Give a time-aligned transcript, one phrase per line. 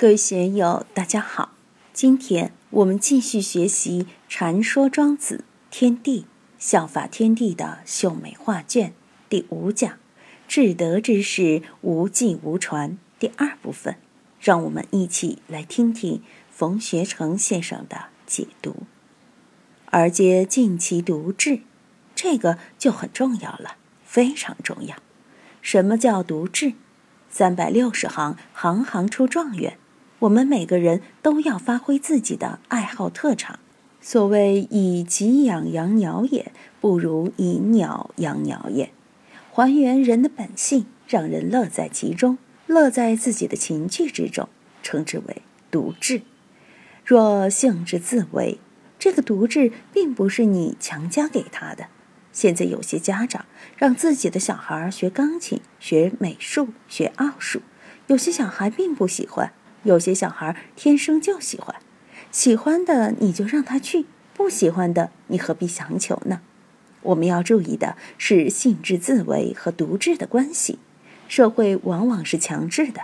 [0.00, 1.52] 各位学友，大家好！
[1.92, 6.24] 今天我们继续学习《禅说庄子天地
[6.58, 8.88] 效法天地的秀美画卷》
[9.28, 9.98] 第五讲
[10.48, 13.96] “至德之事，无迹无传”第二部分。
[14.40, 18.84] 让我们一起来听听冯学成先生的解读。
[19.90, 21.60] 而皆尽其独志，
[22.14, 24.96] 这个就很重要了，非常重要。
[25.60, 26.72] 什么叫独志？
[27.28, 29.76] 三百六十行，行行出状元。
[30.20, 33.58] 我们每个人都要发挥自己的爱好特长。
[34.02, 38.90] 所谓以己养养鸟也，不如以鸟养鸟也。
[39.50, 44.48] 还原人的本性，让人乐在其中，乐在自己的情趣之中，
[44.82, 46.22] 称之为独志。
[47.04, 48.58] 若性之自为，
[48.98, 51.86] 这个独志并不是你强加给他的。
[52.32, 53.44] 现在有些家长
[53.76, 57.60] 让自己的小孩学钢琴、学美术、学奥数，
[58.06, 59.52] 有些小孩并不喜欢。
[59.82, 61.76] 有些小孩天生就喜欢，
[62.30, 66.40] 喜欢的你就让他去，不喜欢的你何必强求呢？
[67.02, 70.78] 我们要注意的是性质自为和独智的关系。
[71.28, 73.02] 社会往往是强制的，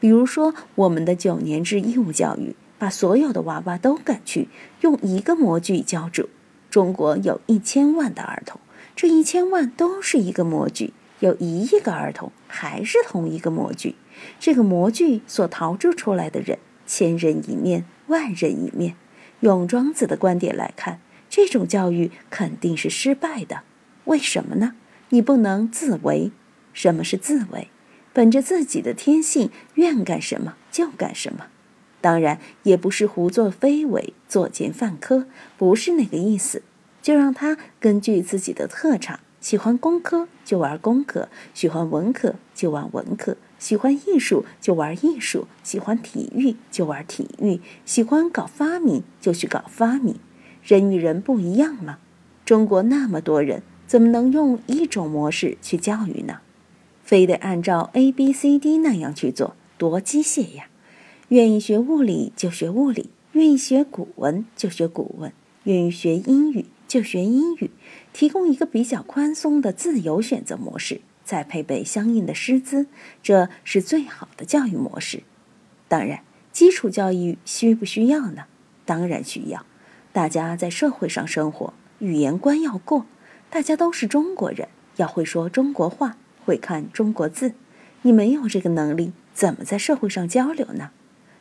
[0.00, 4.48] 比如说我们的九年制义务教育，把所有的娃娃都赶去
[4.80, 6.28] 用一个模具教住。
[6.70, 8.60] 中国有一千万的儿童，
[8.96, 10.92] 这一千万都是一个模具。
[11.20, 13.94] 有一亿个儿童还是同一个模具，
[14.38, 18.96] 这个模具所陶铸出来的人，千人一面，万人一面。
[19.40, 23.62] 用庄子的观点来看，这种教育肯定是失败的。
[24.04, 24.74] 为什么呢？
[25.10, 26.32] 你不能自为。
[26.72, 27.68] 什么是自为？
[28.12, 31.46] 本着自己的天性，愿干什么就干什么。
[32.00, 36.62] 当然，也不是胡作非为、作奸犯科，不是那个意思。
[37.02, 39.20] 就让他根据自己的特长。
[39.46, 50.16] 喜欢工科就玩工科，喜欢文科就玩文科，喜欢艺术就玩艺术，喜欢体育就玩体育，喜欢搞发明就去搞发明。
[50.64, 51.98] 人与人不一样嘛，
[52.44, 56.38] 中国那么多人，怎么能用一种模式去教育呢？
[57.04, 60.66] 非得按照 A B C D 那样去做，多机械呀！
[61.28, 65.32] 愿意学物理就学物理，愿意学古文就学古文，
[65.62, 66.66] 愿意学英语。
[66.88, 67.72] 就学英语，
[68.16, 72.86] 提供一个比较宽松的自由选择模式，再配备相应的师资，
[73.22, 75.22] 这是最好的教育模式。
[75.86, 78.44] 当然，基础教育需不需要呢？
[78.86, 79.66] 当然需要。
[80.14, 83.04] 大家在社会上生活，语言关要过。
[83.50, 87.52] 大家都是中国人，要会说中国话，会看中国字。
[88.00, 90.88] 你没有这个能力，怎么在社会上交流呢？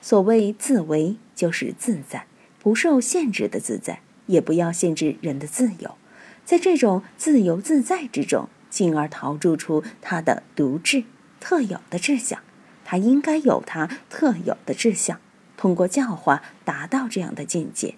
[0.00, 2.24] 所谓自为，就是自在，
[2.58, 4.00] 不受限制的自在。
[4.26, 5.96] 也不要限制人的自由，
[6.44, 11.04] 在这种自由自在之中，进而陶铸出他的独志
[11.40, 12.40] 特有的志向。
[12.84, 15.18] 他应该有他特有的志向，
[15.56, 17.94] 通过教化达到这样的境界。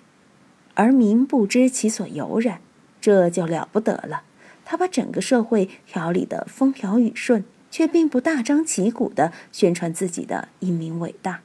[0.75, 2.60] 而民不知其所由然，
[3.00, 4.22] 这就了不得了。
[4.65, 11.41] 他把整个社会调理得风调雨顺，却并不大张旗鼓地宣传自己的英明伟大，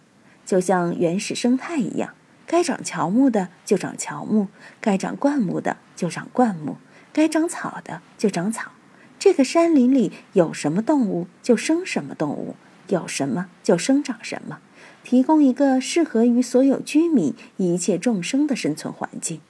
[0.45, 2.13] 就像原始生态一样。
[2.45, 4.47] 该长乔木的就长乔木，
[4.81, 6.77] 该长灌木的就长灌木，
[7.19, 8.71] 该长草的就长草。
[9.19, 12.55] 这个山林里有什么动物就生什么动物，
[12.87, 14.59] 有什么就生长什么，
[15.03, 19.41] 提供一个适合于所有居民、一切众生的生存环境。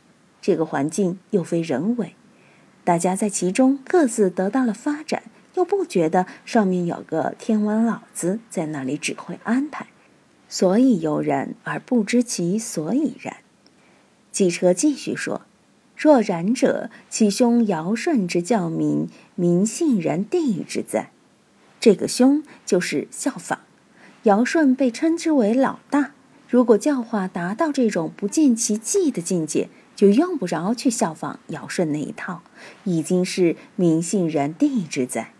[0.41, 2.15] 这个环境又非人为，
[2.83, 5.21] 大家在其中各自得到了发展，
[5.53, 9.85] 又不觉得上面有个天王老子在那里指挥安排。
[10.47, 13.37] 所以悠然而不知其所以然。
[14.31, 15.41] 季车继续说
[15.99, 21.09] ：“若然者，其兄尧舜之教民，民信然地之在。
[21.81, 23.59] 这个兄就是效仿。
[24.23, 26.11] 尧舜被称之为老大。
[26.47, 32.43] 如果教化达到这种不见其迹的境界，就用不着去效仿尧舜那一套，
[32.85, 35.33] 已经是民信然地之在。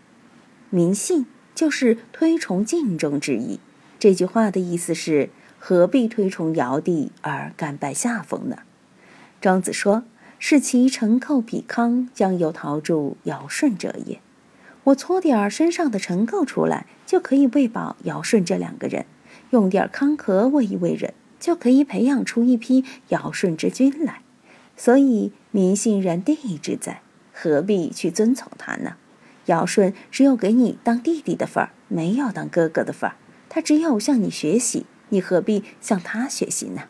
[0.68, 3.60] 民信就是推崇敬重之意。”
[3.98, 8.58] 这句话的意思是：何必推崇尧帝而甘拜下风呢？
[9.40, 10.04] 庄子说
[10.40, 14.20] ：“是其臣寇比康，将有陶铸尧舜者也。”
[14.84, 19.04] 我搓点儿身上的尘垢出来，就可以喂饱尧舜这两个人；
[19.50, 24.22] 用点康壳喂一喂人，就可以培养出一批尧舜之君来。
[24.76, 27.02] 所以民信然地之在，
[27.34, 28.96] 何必去遵从他呢？
[29.46, 33.16] 尧舜只有给你当弟弟的份儿，没有当哥哥的份儿。
[33.50, 36.84] 他只有向你学习，你何必向他学习呢？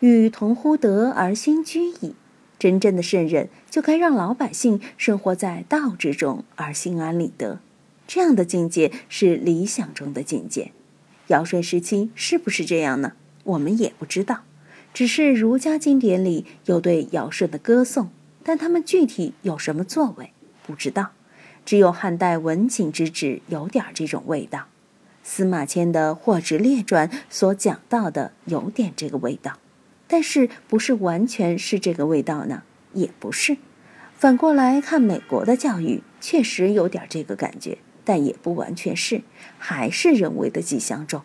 [0.00, 2.14] 与同乎德而心居矣。
[2.60, 7.58] 真正的圣人就该让老百姓生活在道之中而心安理得，
[8.06, 10.70] 这样的境界是理想中的境界。
[11.28, 13.14] 尧舜时期是不是这样呢？
[13.44, 14.42] 我们也不知道。
[14.92, 18.10] 只是儒家经典里有对尧舜的歌颂，
[18.42, 20.32] 但他们具体有什么作为，
[20.66, 21.12] 不知道。
[21.64, 24.66] 只有汉代文景之治有点这种味道。
[25.22, 29.58] 司马迁的《货殖列传》所讲到的有点这个味道，
[30.12, 32.64] 但是不是完全是这个味道呢？
[32.94, 33.58] 也不是。
[34.18, 39.22] 反过来看，美国的教育确实有点这个感觉，但也不完全是，
[39.56, 41.22] 还是人为的迹象重。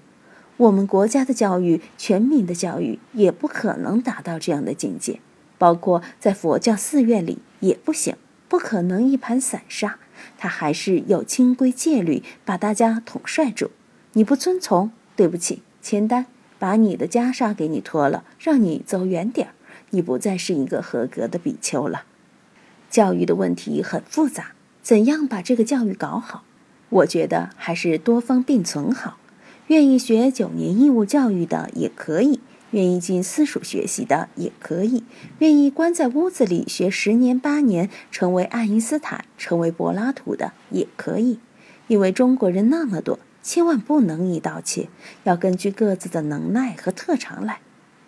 [0.58, 5.20] 我们国家的教育，全民的教育也不可能达到这样的境界，
[5.58, 8.16] 包括在佛教寺院里也不行，
[8.48, 9.98] 不可能一盘散沙，
[10.38, 13.72] 他还是有清规戒律把大家统帅住。
[14.14, 19.54] 你不遵从，对不起，签单，把你的袈裟给你脱了，让你走远点儿，
[19.92, 22.04] 你不再是一个合格的比丘了。
[22.90, 26.44] 教育的问题很复杂，怎样把这个教育搞好？
[26.90, 29.18] 我觉得还是多方并存好。
[29.68, 32.40] 愿意学九年义务教育的也可以，
[32.72, 35.04] 愿意进私塾学习的也可以，
[35.40, 41.40] 愿意关在屋子里学十年八年，成为爱因斯坦、成为柏拉图的也可以，
[41.88, 43.18] 因为中国人那么多。
[43.46, 44.90] 千万不能一刀切，
[45.24, 47.60] 要根据各自的能耐和特长来。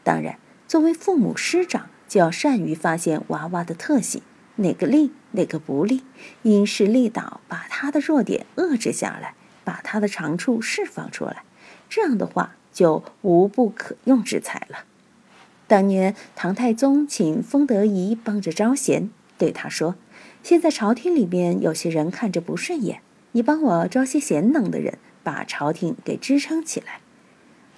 [0.03, 4.23] 当然，作为父母师长，就要善于发现娃娃的特性，
[4.55, 6.03] 哪个利，哪个不利，
[6.41, 11.43] 因势利导，把他的弱点遏制下来，把他的长处释放出来。
[11.87, 14.85] 这样的话，就无不可用之才了。
[15.67, 19.93] 当年唐太宗请封德仪帮着招贤，对他说
[20.41, 23.01] ：“现在朝廷里面有些人看着不顺眼，
[23.33, 27.01] 你帮我招些贤能的人。”把朝廷给支撑起来。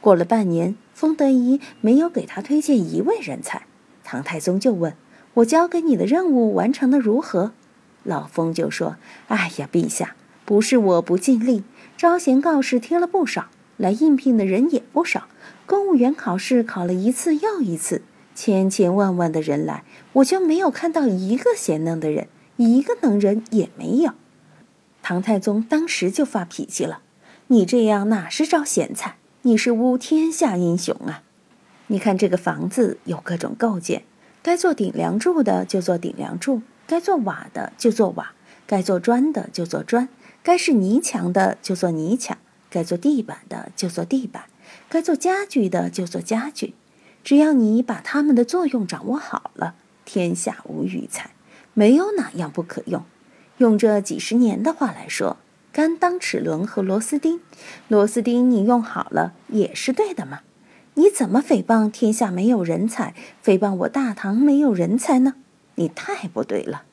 [0.01, 3.63] 过了半年，封德仪没有给他推荐一位人才，
[4.03, 4.95] 唐太宗就问
[5.33, 7.53] ：“我交给你的任务完成的如何？”
[8.05, 8.97] 老封就说
[9.29, 10.15] ：“哎呀，陛下，
[10.45, 11.63] 不是我不尽力，
[11.97, 13.47] 招贤告示贴了不少，
[13.77, 15.27] 来应聘的人也不少，
[15.65, 18.03] 公务员考试考了一次又一次，
[18.35, 24.11] 千千万万的人来，我就没有看到一个贤能的人，一个能人也没有。”
[25.01, 27.01] 唐太宗当时就发脾气了。
[27.51, 29.15] 你这样哪是招贤才？
[29.41, 31.23] 你是污天下英雄啊！
[31.87, 34.03] 你看这个房子有各种构件，
[34.43, 38.33] 该做顶梁柱的就做顶梁柱，该做瓦的就做瓦，
[38.67, 40.09] 该做砖的就做砖，
[40.43, 42.37] 该是泥墙的就做泥墙，
[42.69, 44.43] 该做地板的就做地板，
[44.87, 46.75] 该做家具的就做家具。
[47.23, 49.73] 只要你把它们的作用掌握好了，
[50.05, 51.31] 天下无余才，
[51.73, 53.03] 没有哪样不可用。
[53.57, 55.37] 用这几十年的话来说。
[55.79, 57.39] 甘当齿轮和螺丝钉，
[57.87, 60.41] 螺丝钉你用好了也是对的嘛？
[60.95, 65.35] 你怎么诽谤天下没有人才，诽谤我大唐没有人才呢？
[65.75, 66.83] 你太不对了。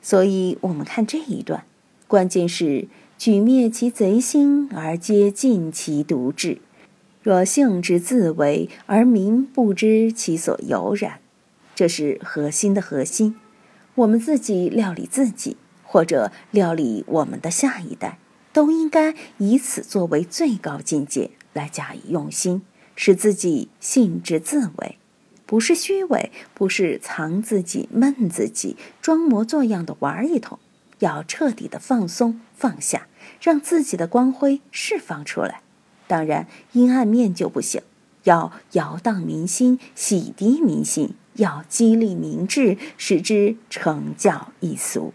[0.00, 1.64] 所以我们看这一段，
[2.06, 2.86] 关键是
[3.18, 6.58] 举灭其贼心而皆尽其独志，
[7.24, 11.18] 若性之自为而民不知其所由然，
[11.74, 13.34] 这是核心的核心。
[13.96, 15.56] 我们自己料理自己。
[15.96, 18.18] 或者料理我们的下一代，
[18.52, 22.60] 都应该以此作为最高境界来加以用心，
[22.94, 24.98] 使自己性之自为，
[25.46, 30.58] 不是虚伪，不是藏自己、闷自己、装模作样的玩一通，
[30.98, 33.06] 要彻底的放松放下，
[33.40, 35.62] 让自己的光辉释放出来。
[36.06, 37.80] 当然，阴暗面就不行，
[38.24, 45.14] 要摇荡民心，洗涤民心，要激励民智，使之成教一俗。